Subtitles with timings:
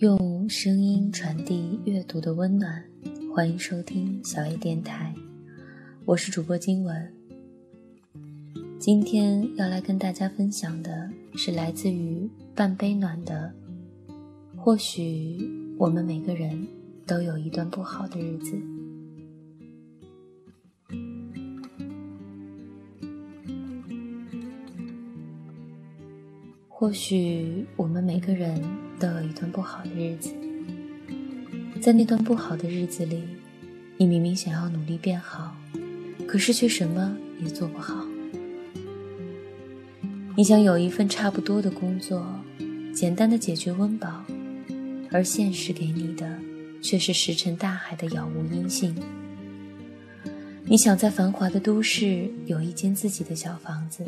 [0.00, 2.82] 用声音传递阅读的温暖，
[3.34, 5.14] 欢迎收听小 A 电台，
[6.06, 7.12] 我是主播金文。
[8.78, 13.52] 今天要来跟大家分享的是来自于半杯暖的。
[14.56, 15.46] 或许
[15.78, 16.66] 我们每个人
[17.06, 18.58] 都有一段不好的日子。
[26.70, 28.58] 或许我们每个人
[29.00, 30.30] 都有一段不好的日子，
[31.80, 33.22] 在那段不好的日子里，
[33.96, 35.56] 你明明想要努力变好，
[36.28, 38.04] 可是却什么也做不好。
[40.36, 42.26] 你想有一份差不多的工作，
[42.94, 44.22] 简单的解决温饱，
[45.10, 46.38] 而现实给你的
[46.82, 48.94] 却是石沉大海的杳无音信。
[50.64, 54.04] 你想在繁华的都市有一间自己的小房子，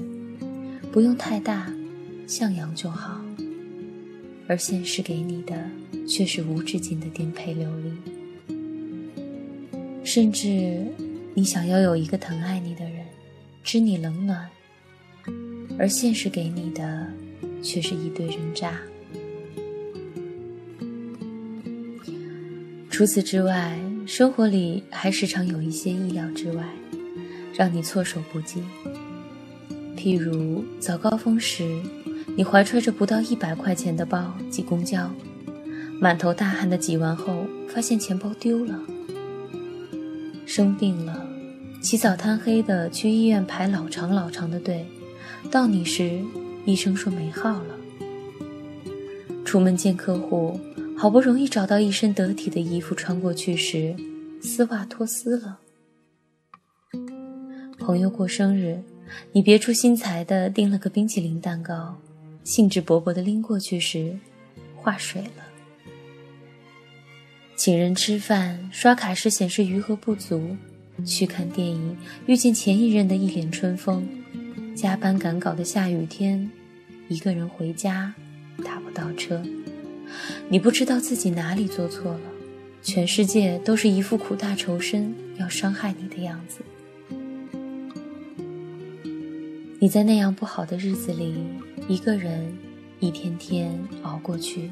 [0.92, 1.72] 不用太大。
[2.24, 3.20] 向阳就好，
[4.52, 5.56] 而现实给你的
[6.06, 7.90] 却是无止境的颠沛流离。
[10.04, 10.84] 甚至，
[11.32, 13.02] 你想要有一个疼爱你的人，
[13.64, 14.46] 知你冷暖，
[15.78, 17.10] 而现实给你的
[17.62, 18.78] 却是一堆人渣。
[22.90, 26.62] 除此之外，生活里还时常有一些意料之外，
[27.54, 28.62] 让你措手不及。
[29.96, 31.80] 譬如早高峰时。
[32.36, 35.10] 你怀揣着不到一百块钱的包挤公交，
[36.00, 38.80] 满头大汗的挤完后，发现钱包丢了。
[40.46, 41.26] 生病了，
[41.82, 44.86] 起早贪黑的去医院排老长老长的队，
[45.50, 46.20] 到你时，
[46.64, 47.76] 医生说没号了。
[49.44, 50.58] 出门见客户，
[50.96, 53.94] 好不容易找到一身得体的衣服穿过去时，
[54.40, 55.58] 丝袜脱丝了。
[57.78, 58.82] 朋友过生日，
[59.32, 61.98] 你别出心裁的订了个冰淇淋蛋糕。
[62.44, 64.18] 兴致勃勃地拎过去时，
[64.74, 65.44] 化水了。
[67.54, 70.56] 请人吃饭，刷卡时显示余额不足；
[71.06, 74.02] 去看电影，遇见前一任的一脸春风；
[74.74, 76.50] 加班赶稿的下雨天，
[77.08, 78.12] 一个人回家，
[78.64, 79.40] 打不到车。
[80.48, 82.20] 你不知道自己哪里做错了，
[82.82, 86.58] 全世界都是一副苦大仇深要伤害你的样子。
[89.78, 91.36] 你在那样不好的日子里。
[91.88, 92.56] 一个人
[93.00, 94.70] 一天天熬过去，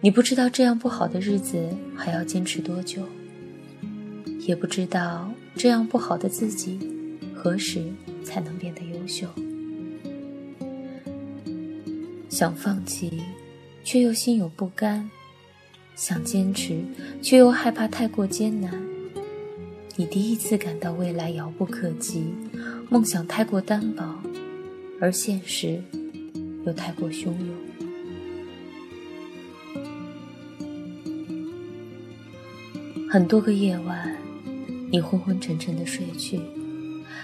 [0.00, 3.02] 你不知道这样不好的日子还要坚持多久，
[4.46, 6.78] 也不知道这样不好的自己
[7.34, 7.84] 何时
[8.24, 9.26] 才能变得优秀。
[12.28, 13.20] 想放弃，
[13.84, 15.10] 却又心有不甘；
[15.96, 16.80] 想坚持，
[17.20, 18.72] 却又害怕太过艰难。
[19.96, 22.32] 你第一次感到未来遥不可及，
[22.88, 24.22] 梦想太过单薄。
[25.02, 25.82] 而现实
[26.64, 27.36] 又太过汹涌，
[33.10, 34.16] 很多个夜晚，
[34.92, 36.40] 你昏昏沉沉的睡去，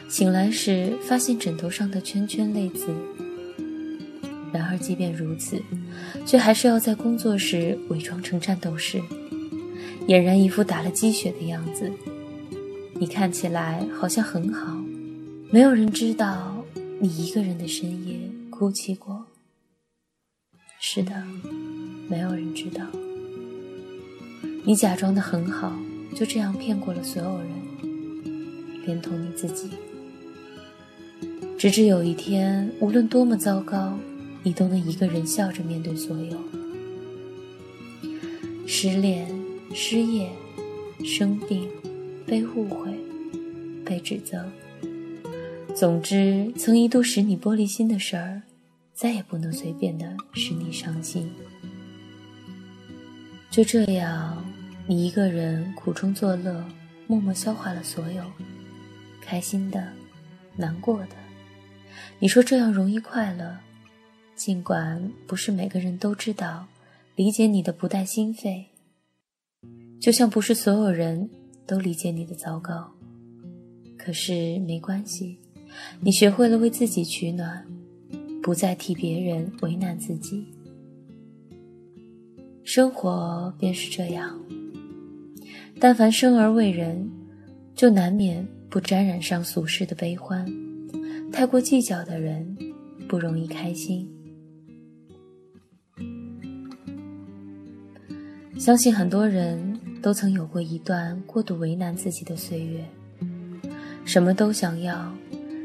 [0.08, 2.88] 醒来时发现枕头上的圈圈泪渍。
[4.52, 5.62] 然而，即便如此，
[6.26, 9.00] 却还是要在工作时伪装成战斗士，
[10.08, 11.88] 俨然一副打了鸡血的样子。
[12.94, 14.76] 你看起来好像很好，
[15.52, 16.56] 没有人知道。
[17.00, 18.18] 你一个人的深夜
[18.50, 19.24] 哭泣过？
[20.80, 21.24] 是的，
[22.08, 22.84] 没有人知道。
[24.64, 25.78] 你假装的很好，
[26.12, 27.50] 就这样骗过了所有人，
[28.84, 29.70] 连同你自己。
[31.56, 33.96] 直至有一天，无论多么糟糕，
[34.42, 36.36] 你都能一个人笑着面对所有。
[38.66, 39.28] 失恋、
[39.72, 40.32] 失业、
[41.04, 41.68] 生病、
[42.26, 42.92] 被误会、
[43.84, 44.44] 被指责。
[45.78, 48.42] 总之，曾一度使你玻璃心的事儿，
[48.92, 51.30] 再也不能随便的使你伤心。
[53.48, 54.44] 就这样，
[54.88, 56.64] 你一个人苦中作乐，
[57.06, 58.24] 默默消化了所有，
[59.20, 59.92] 开心的，
[60.56, 61.10] 难过的。
[62.18, 63.56] 你说这样容易快乐，
[64.34, 66.66] 尽管不是每个人都知道，
[67.14, 68.66] 理解你的不带心肺，
[70.00, 71.30] 就像不是所有人
[71.68, 72.92] 都理解你的糟糕。
[73.96, 75.38] 可是没关系。
[76.00, 77.66] 你学会了为自己取暖，
[78.42, 80.46] 不再替别人为难自己。
[82.64, 84.38] 生活便是这样，
[85.80, 87.10] 但凡生而为人，
[87.74, 90.46] 就难免不沾染上俗世的悲欢。
[91.32, 92.56] 太过计较的人，
[93.08, 94.08] 不容易开心。
[98.58, 102.84] 相信很多人都曾有过一段过度为难自己的岁月，
[104.04, 105.14] 什么都想要。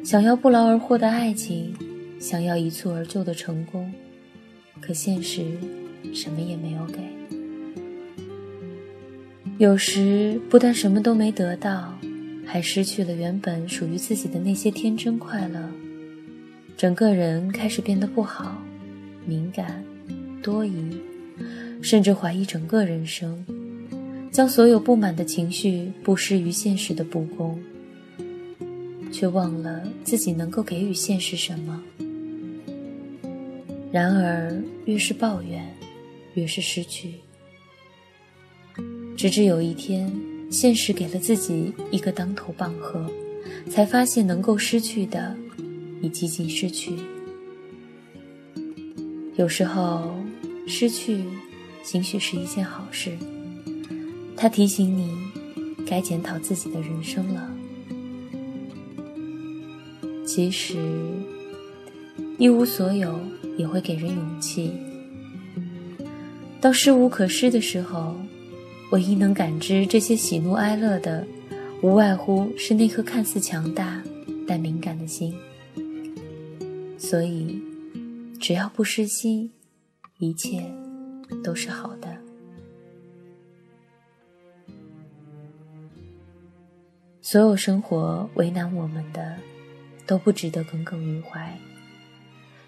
[0.03, 1.73] 想要不劳而获的爱情，
[2.19, 3.89] 想要一蹴而就的成功，
[4.81, 5.45] 可现实
[6.13, 7.00] 什么也没有给。
[9.59, 11.97] 有时不但什么都没得到，
[12.45, 15.71] 还失去了原本属于自己的那些天真快乐，
[16.75, 18.61] 整个人开始变得不好，
[19.25, 19.81] 敏感、
[20.41, 20.97] 多疑，
[21.81, 23.45] 甚至怀疑整个人生，
[24.31, 27.57] 将所有不满的情绪布施于现实的不公，
[29.13, 31.81] 却忘了自己能够给予现实什么。
[33.92, 35.63] 然而，越是抱怨，
[36.33, 37.13] 越是失去。
[39.15, 40.12] 直至有一天，
[40.50, 43.07] 现实给了自己一个当头棒喝，
[43.69, 45.36] 才发现能够失去的，
[46.01, 46.95] 已几近失去。
[49.36, 50.15] 有时候，
[50.68, 51.24] 失去，
[51.83, 53.15] 兴许是一件好事。
[54.36, 55.15] 它提醒你，
[55.86, 57.56] 该检讨自己的人生了。
[60.25, 60.78] 其实，
[62.38, 63.20] 一无所有
[63.58, 64.74] 也会给人勇气。
[66.60, 68.16] 当失无可失的时候。
[68.92, 71.25] 唯一能感知这些喜怒哀乐的，
[71.81, 74.04] 无外乎是那颗看似强大
[74.48, 75.34] 但敏感的心。
[76.96, 77.60] 所以，
[78.40, 79.52] 只要不失心，
[80.20, 80.64] 一切
[81.44, 82.16] 都是好的。
[87.20, 89.38] 所有生活为难我们的，
[90.05, 91.57] 都不值得耿耿于怀。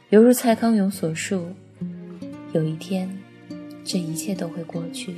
[0.09, 1.47] 犹如蔡康永所述
[2.53, 3.09] ：“有一天，
[3.83, 5.15] 这一切都会过去。”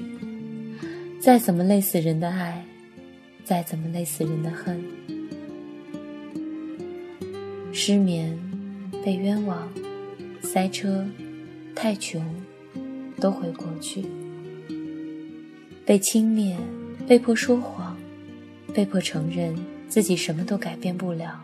[1.20, 2.64] 再怎么累死人的爱，
[3.44, 4.82] 再怎么累死人的恨，
[7.74, 8.38] 失眠、
[9.04, 9.68] 被冤枉、
[10.42, 11.06] 塞车、
[11.76, 12.24] 太穷，
[13.20, 14.04] 都会过去；
[15.86, 16.56] 被轻蔑、
[17.08, 17.98] 被迫说谎、
[18.74, 19.56] 被迫承认
[19.90, 21.44] 自己什么都改变不了，